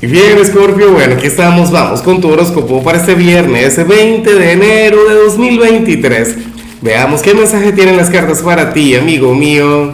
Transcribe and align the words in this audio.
Y 0.00 0.06
bien, 0.06 0.38
Scorpio, 0.44 0.92
bueno, 0.92 1.16
aquí 1.16 1.26
estamos, 1.26 1.72
vamos 1.72 2.02
con 2.02 2.20
tu 2.20 2.28
horóscopo 2.28 2.84
para 2.84 2.98
este 2.98 3.16
viernes 3.16 3.84
20 3.84 4.32
de 4.32 4.52
enero 4.52 5.08
de 5.08 5.14
2023. 5.16 6.36
Veamos 6.80 7.20
qué 7.20 7.34
mensaje 7.34 7.72
tienen 7.72 7.96
las 7.96 8.08
cartas 8.08 8.40
para 8.40 8.72
ti, 8.72 8.94
amigo 8.94 9.34
mío. 9.34 9.92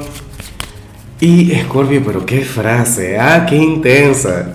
Y 1.21 1.55
Scorpio, 1.63 2.03
pero 2.05 2.27
qué 2.27 2.43
frase, 2.43 3.19
ah, 3.19 3.47
qué 3.49 3.57
intensa. 3.57 4.53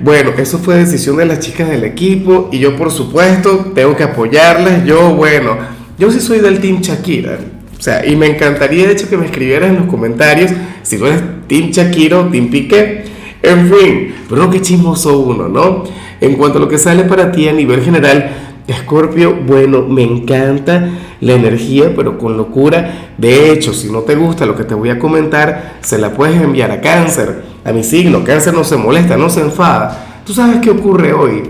Bueno, 0.00 0.32
eso 0.38 0.58
fue 0.58 0.76
decisión 0.76 1.18
de 1.18 1.26
las 1.26 1.40
chicas 1.40 1.68
del 1.68 1.84
equipo 1.84 2.48
y 2.50 2.58
yo 2.58 2.74
por 2.74 2.90
supuesto 2.90 3.72
tengo 3.74 3.94
que 3.94 4.04
apoyarlas. 4.04 4.86
Yo, 4.86 5.14
bueno, 5.14 5.58
yo 5.98 6.10
sí 6.10 6.20
soy 6.20 6.38
del 6.38 6.60
Team 6.60 6.80
Shakira. 6.80 7.38
O 7.78 7.82
sea, 7.82 8.06
y 8.06 8.16
me 8.16 8.28
encantaría 8.28 8.86
de 8.86 8.94
hecho 8.94 9.10
que 9.10 9.18
me 9.18 9.26
escribieras 9.26 9.68
en 9.68 9.76
los 9.76 9.86
comentarios 9.88 10.52
si 10.82 10.96
tú 10.96 11.04
eres 11.04 11.20
Team 11.48 11.70
Shakira 11.70 12.20
o 12.20 12.28
Team 12.30 12.48
Piqué. 12.48 13.12
En 13.44 13.70
fin, 13.70 14.14
pero 14.26 14.48
qué 14.48 14.62
chismoso 14.62 15.18
uno, 15.18 15.48
¿no? 15.48 15.84
En 16.18 16.34
cuanto 16.36 16.56
a 16.56 16.60
lo 16.62 16.68
que 16.68 16.78
sale 16.78 17.04
para 17.04 17.30
ti 17.30 17.46
a 17.46 17.52
nivel 17.52 17.82
general, 17.82 18.30
Escorpio, 18.66 19.36
bueno, 19.46 19.82
me 19.82 20.02
encanta 20.02 20.88
la 21.20 21.34
energía, 21.34 21.92
pero 21.94 22.16
con 22.16 22.38
locura. 22.38 23.10
De 23.18 23.52
hecho, 23.52 23.74
si 23.74 23.92
no 23.92 24.00
te 24.00 24.14
gusta 24.14 24.46
lo 24.46 24.56
que 24.56 24.64
te 24.64 24.74
voy 24.74 24.88
a 24.88 24.98
comentar, 24.98 25.76
se 25.82 25.98
la 25.98 26.14
puedes 26.14 26.40
enviar 26.40 26.70
a 26.70 26.80
cáncer, 26.80 27.42
a 27.62 27.72
mi 27.72 27.84
signo. 27.84 28.24
Cáncer 28.24 28.54
no 28.54 28.64
se 28.64 28.78
molesta, 28.78 29.18
no 29.18 29.28
se 29.28 29.42
enfada. 29.42 30.22
¿Tú 30.24 30.32
sabes 30.32 30.60
qué 30.62 30.70
ocurre 30.70 31.12
hoy? 31.12 31.42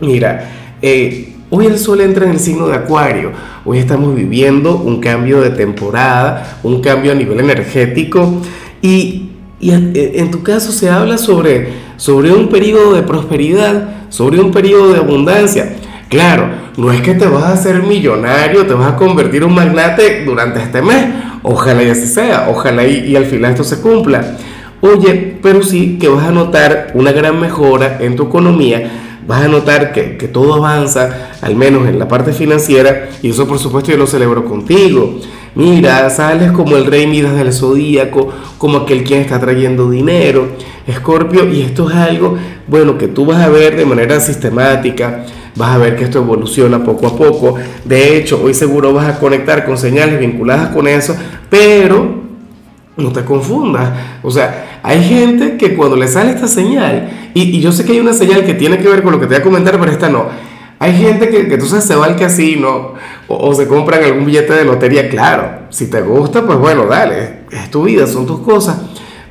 Mira, 0.00 0.48
eh, 0.80 1.34
hoy 1.50 1.66
el 1.66 1.80
sol 1.80 2.02
entra 2.02 2.26
en 2.26 2.30
el 2.30 2.38
signo 2.38 2.68
de 2.68 2.76
Acuario. 2.76 3.32
Hoy 3.64 3.78
estamos 3.78 4.14
viviendo 4.14 4.76
un 4.76 5.00
cambio 5.00 5.40
de 5.40 5.50
temporada, 5.50 6.60
un 6.62 6.80
cambio 6.80 7.10
a 7.10 7.16
nivel 7.16 7.40
energético. 7.40 8.40
Y 8.80 9.29
y 9.60 9.72
en 9.72 10.30
tu 10.30 10.42
caso 10.42 10.72
se 10.72 10.88
habla 10.88 11.18
sobre, 11.18 11.68
sobre 11.96 12.32
un 12.32 12.48
periodo 12.48 12.94
de 12.94 13.02
prosperidad, 13.02 14.06
sobre 14.08 14.40
un 14.40 14.50
periodo 14.52 14.92
de 14.92 14.98
abundancia. 14.98 15.76
Claro, 16.08 16.48
no 16.76 16.90
es 16.90 17.02
que 17.02 17.14
te 17.14 17.26
vas 17.26 17.44
a 17.44 17.52
hacer 17.52 17.82
millonario, 17.82 18.66
te 18.66 18.74
vas 18.74 18.92
a 18.92 18.96
convertir 18.96 19.42
en 19.42 19.50
un 19.50 19.54
magnate 19.54 20.24
durante 20.24 20.60
este 20.60 20.82
mes. 20.82 21.06
Ojalá 21.42 21.82
y 21.82 21.90
así 21.90 22.06
sea, 22.06 22.48
ojalá 22.50 22.84
y, 22.84 23.10
y 23.10 23.16
al 23.16 23.26
final 23.26 23.52
esto 23.52 23.64
se 23.64 23.80
cumpla. 23.80 24.36
Oye, 24.80 25.38
pero 25.42 25.62
sí 25.62 25.98
que 26.00 26.08
vas 26.08 26.26
a 26.26 26.32
notar 26.32 26.90
una 26.94 27.12
gran 27.12 27.38
mejora 27.38 27.98
en 28.00 28.16
tu 28.16 28.24
economía, 28.24 28.90
vas 29.26 29.44
a 29.44 29.48
notar 29.48 29.92
que, 29.92 30.16
que, 30.16 30.26
todo 30.26 30.54
avanza, 30.54 31.30
al 31.42 31.54
menos 31.54 31.86
en 31.86 31.98
la 31.98 32.08
parte 32.08 32.32
financiera, 32.32 33.10
y 33.22 33.30
eso 33.30 33.46
por 33.46 33.58
supuesto 33.58 33.90
yo 33.90 33.98
lo 33.98 34.06
celebro 34.06 34.44
contigo. 34.46 35.20
Mira, 35.54 36.08
sales 36.10 36.52
como 36.52 36.76
el 36.76 36.86
rey 36.86 37.06
Midas 37.06 37.34
del 37.34 37.52
zodíaco, 37.52 38.28
como 38.56 38.78
aquel 38.78 39.02
quien 39.02 39.20
está 39.20 39.40
trayendo 39.40 39.90
dinero, 39.90 40.48
Escorpio, 40.86 41.48
y 41.48 41.62
esto 41.62 41.90
es 41.90 41.96
algo, 41.96 42.36
bueno, 42.68 42.96
que 42.96 43.08
tú 43.08 43.26
vas 43.26 43.42
a 43.42 43.48
ver 43.48 43.76
de 43.76 43.84
manera 43.84 44.20
sistemática, 44.20 45.24
vas 45.56 45.70
a 45.70 45.78
ver 45.78 45.96
que 45.96 46.04
esto 46.04 46.18
evoluciona 46.18 46.84
poco 46.84 47.08
a 47.08 47.16
poco. 47.16 47.56
De 47.84 48.16
hecho, 48.16 48.40
hoy 48.42 48.54
seguro 48.54 48.92
vas 48.92 49.08
a 49.08 49.18
conectar 49.18 49.64
con 49.66 49.76
señales 49.76 50.20
vinculadas 50.20 50.68
con 50.68 50.86
eso, 50.86 51.16
pero 51.48 52.20
no 52.96 53.12
te 53.12 53.24
confundas. 53.24 53.90
O 54.22 54.30
sea, 54.30 54.80
hay 54.84 55.02
gente 55.02 55.56
que 55.56 55.74
cuando 55.74 55.96
le 55.96 56.06
sale 56.06 56.30
esta 56.30 56.46
señal, 56.46 57.10
y, 57.34 57.56
y, 57.56 57.60
yo 57.60 57.72
sé 57.72 57.84
que 57.84 57.92
hay 57.92 58.00
una 58.00 58.12
señal 58.12 58.44
que 58.44 58.54
tiene 58.54 58.78
que 58.78 58.88
ver 58.88 59.02
con 59.02 59.12
lo 59.12 59.20
que 59.20 59.26
te 59.26 59.34
voy 59.34 59.40
a 59.40 59.44
comentar, 59.44 59.78
pero 59.78 59.90
esta 59.90 60.08
no. 60.08 60.26
Hay 60.82 60.94
gente 60.94 61.28
que, 61.28 61.46
que 61.46 61.60
se 61.60 61.94
va 61.94 62.06
al 62.06 62.16
casino 62.16 62.94
o, 63.28 63.48
o 63.48 63.54
se 63.54 63.68
compran 63.68 64.02
algún 64.02 64.24
billete 64.24 64.54
de 64.54 64.64
lotería. 64.64 65.10
Claro, 65.10 65.66
si 65.68 65.90
te 65.90 66.00
gusta, 66.00 66.46
pues 66.46 66.58
bueno, 66.58 66.86
dale, 66.86 67.40
es 67.50 67.70
tu 67.70 67.84
vida, 67.84 68.06
son 68.06 68.24
tus 68.26 68.40
cosas. 68.40 68.80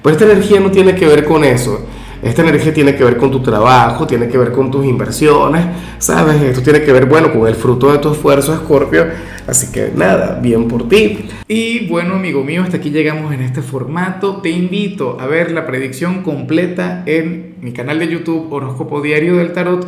Pero 0.03 0.15
esta 0.15 0.25
energía 0.25 0.59
no 0.59 0.69
tiene 0.69 0.93
que 0.93 1.07
ver 1.07 1.25
con 1.25 1.43
eso. 1.43 1.87
Esta 2.21 2.43
energía 2.43 2.71
tiene 2.71 2.95
que 2.95 3.03
ver 3.03 3.17
con 3.17 3.31
tu 3.31 3.41
trabajo, 3.41 4.05
tiene 4.05 4.27
que 4.27 4.37
ver 4.37 4.51
con 4.51 4.69
tus 4.69 4.85
inversiones, 4.85 5.65
¿sabes? 5.97 6.39
Esto 6.39 6.61
tiene 6.61 6.83
que 6.83 6.93
ver, 6.93 7.07
bueno, 7.07 7.33
con 7.33 7.47
el 7.47 7.55
fruto 7.55 7.91
de 7.91 7.97
tu 7.97 8.11
esfuerzo, 8.11 8.55
Scorpio. 8.55 9.07
Así 9.47 9.71
que 9.71 9.91
nada, 9.95 10.37
bien 10.39 10.67
por 10.67 10.87
ti. 10.87 11.29
Y 11.47 11.87
bueno, 11.87 12.13
amigo 12.15 12.43
mío, 12.43 12.61
hasta 12.61 12.77
aquí 12.77 12.91
llegamos 12.91 13.33
en 13.33 13.41
este 13.41 13.63
formato. 13.63 14.37
Te 14.43 14.49
invito 14.49 15.17
a 15.19 15.25
ver 15.25 15.51
la 15.51 15.65
predicción 15.65 16.21
completa 16.21 17.01
en 17.07 17.55
mi 17.61 17.71
canal 17.71 17.97
de 17.97 18.07
YouTube 18.07 18.53
Horóscopo 18.53 19.01
Diario 19.01 19.37
del 19.37 19.51
Tarot 19.53 19.87